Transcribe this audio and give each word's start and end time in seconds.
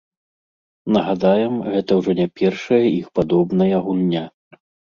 Нагадаем, 0.95 1.53
гэта 1.75 1.91
ўжо 1.99 2.11
не 2.21 2.27
першая 2.43 2.81
іх 2.99 3.13
падобная 3.21 3.77
гульня. 3.87 4.25